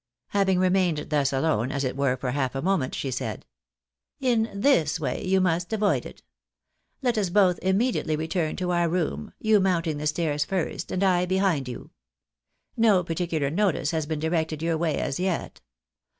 Having 0.29 0.57
remained 0.57 1.11
thus 1.11 1.31
alone, 1.31 1.71
as 1.71 1.83
it 1.83 1.95
were, 1.95 2.17
for 2.17 2.31
half 2.31 2.55
a 2.55 2.61
moment, 2.63 2.95
she 2.95 3.11
said," 3.11 3.45
In 4.19 4.49
this 4.51 4.99
way 4.99 5.23
you 5.23 5.39
must 5.39 5.71
avoid 5.71 6.07
it. 6.07 6.23
Let 7.03 7.19
us 7.19 7.29
both 7.29 7.59
iramediately 7.61 8.17
return 8.17 8.55
to 8.55 8.71
our 8.71 8.89
room, 8.89 9.33
you 9.37 9.59
mounting 9.59 9.99
the 9.99 10.07
stairs 10.07 10.43
first, 10.43 10.91
and 10.91 11.03
I 11.03 11.27
behind 11.27 11.67
you. 11.67 11.91
No 12.75 13.03
particular 13.03 13.51
notice 13.51 13.91
has 13.91 14.07
been 14.07 14.17
directed 14.17 14.63
your 14.63 14.75
way 14.75 14.97
as 14.97 15.19
yet. 15.19 15.61